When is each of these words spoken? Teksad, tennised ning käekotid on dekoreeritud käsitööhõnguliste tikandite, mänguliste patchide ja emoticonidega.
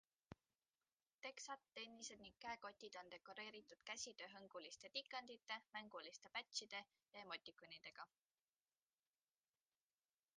Teksad, 1.23 1.65
tennised 1.79 2.21
ning 2.23 2.39
käekotid 2.45 2.97
on 3.01 3.11
dekoreeritud 3.15 3.83
käsitööhõnguliste 3.89 4.91
tikandite, 4.95 5.59
mänguliste 5.77 6.33
patchide 6.39 6.81
ja 7.17 7.23
emoticonidega. 7.27 8.07